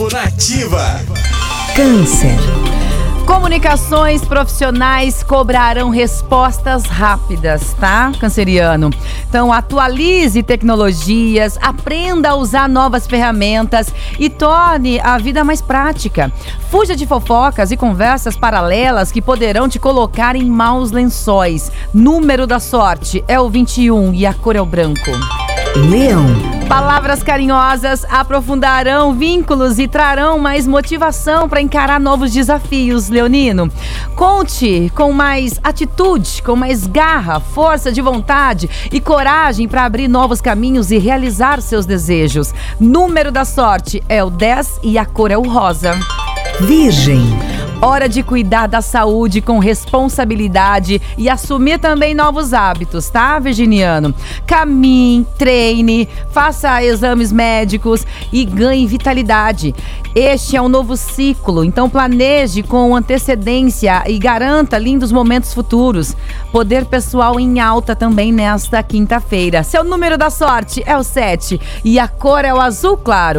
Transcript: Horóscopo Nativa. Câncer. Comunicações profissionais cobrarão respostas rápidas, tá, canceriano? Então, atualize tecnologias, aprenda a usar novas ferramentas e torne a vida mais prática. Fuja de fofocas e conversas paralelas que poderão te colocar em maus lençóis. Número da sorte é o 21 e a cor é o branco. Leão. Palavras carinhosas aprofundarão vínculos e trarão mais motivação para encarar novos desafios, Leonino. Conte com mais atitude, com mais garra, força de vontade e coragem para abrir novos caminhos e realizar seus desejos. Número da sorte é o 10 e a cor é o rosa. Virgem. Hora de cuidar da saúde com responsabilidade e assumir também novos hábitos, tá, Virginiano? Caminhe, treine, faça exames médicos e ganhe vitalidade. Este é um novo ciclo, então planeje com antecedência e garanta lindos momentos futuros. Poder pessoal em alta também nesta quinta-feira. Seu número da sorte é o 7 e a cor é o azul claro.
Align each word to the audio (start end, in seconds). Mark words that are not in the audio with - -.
Horóscopo 0.00 0.08
Nativa. 0.14 1.00
Câncer. 1.76 2.38
Comunicações 3.26 4.24
profissionais 4.24 5.22
cobrarão 5.22 5.90
respostas 5.90 6.84
rápidas, 6.84 7.74
tá, 7.78 8.10
canceriano? 8.18 8.90
Então, 9.28 9.52
atualize 9.52 10.42
tecnologias, 10.42 11.58
aprenda 11.60 12.30
a 12.30 12.34
usar 12.34 12.68
novas 12.68 13.06
ferramentas 13.06 13.92
e 14.18 14.30
torne 14.30 14.98
a 15.00 15.18
vida 15.18 15.44
mais 15.44 15.60
prática. 15.60 16.32
Fuja 16.70 16.96
de 16.96 17.06
fofocas 17.06 17.70
e 17.70 17.76
conversas 17.76 18.36
paralelas 18.36 19.12
que 19.12 19.20
poderão 19.20 19.68
te 19.68 19.78
colocar 19.78 20.34
em 20.34 20.46
maus 20.46 20.90
lençóis. 20.90 21.70
Número 21.92 22.46
da 22.46 22.58
sorte 22.58 23.22
é 23.28 23.38
o 23.38 23.50
21 23.50 24.14
e 24.14 24.24
a 24.24 24.32
cor 24.32 24.56
é 24.56 24.60
o 24.60 24.66
branco. 24.66 25.10
Leão. 25.76 26.26
Palavras 26.68 27.22
carinhosas 27.22 28.04
aprofundarão 28.08 29.14
vínculos 29.14 29.78
e 29.78 29.86
trarão 29.86 30.38
mais 30.38 30.66
motivação 30.66 31.48
para 31.48 31.60
encarar 31.60 32.00
novos 32.00 32.32
desafios, 32.32 33.08
Leonino. 33.08 33.70
Conte 34.16 34.90
com 34.94 35.12
mais 35.12 35.60
atitude, 35.62 36.42
com 36.42 36.56
mais 36.56 36.86
garra, 36.86 37.40
força 37.40 37.92
de 37.92 38.00
vontade 38.00 38.68
e 38.92 39.00
coragem 39.00 39.68
para 39.68 39.84
abrir 39.84 40.08
novos 40.08 40.40
caminhos 40.40 40.90
e 40.90 40.98
realizar 40.98 41.60
seus 41.60 41.86
desejos. 41.86 42.52
Número 42.78 43.30
da 43.30 43.44
sorte 43.44 44.02
é 44.08 44.22
o 44.22 44.30
10 44.30 44.80
e 44.82 44.98
a 44.98 45.04
cor 45.04 45.30
é 45.30 45.38
o 45.38 45.42
rosa. 45.42 45.98
Virgem. 46.60 47.59
Hora 47.82 48.10
de 48.10 48.22
cuidar 48.22 48.66
da 48.66 48.82
saúde 48.82 49.40
com 49.40 49.58
responsabilidade 49.58 51.00
e 51.16 51.30
assumir 51.30 51.78
também 51.78 52.14
novos 52.14 52.52
hábitos, 52.52 53.08
tá, 53.08 53.38
Virginiano? 53.38 54.14
Caminhe, 54.46 55.26
treine, 55.38 56.06
faça 56.30 56.84
exames 56.84 57.32
médicos 57.32 58.06
e 58.30 58.44
ganhe 58.44 58.86
vitalidade. 58.86 59.74
Este 60.14 60.56
é 60.56 60.60
um 60.62 60.68
novo 60.68 60.94
ciclo, 60.94 61.64
então 61.64 61.88
planeje 61.88 62.62
com 62.62 62.94
antecedência 62.94 64.02
e 64.06 64.18
garanta 64.18 64.76
lindos 64.76 65.10
momentos 65.10 65.54
futuros. 65.54 66.14
Poder 66.52 66.84
pessoal 66.84 67.40
em 67.40 67.60
alta 67.60 67.96
também 67.96 68.30
nesta 68.30 68.82
quinta-feira. 68.82 69.62
Seu 69.62 69.84
número 69.84 70.18
da 70.18 70.28
sorte 70.28 70.82
é 70.84 70.96
o 70.98 71.04
7 71.04 71.58
e 71.82 71.98
a 71.98 72.08
cor 72.08 72.44
é 72.44 72.52
o 72.52 72.60
azul 72.60 72.98
claro. 72.98 73.38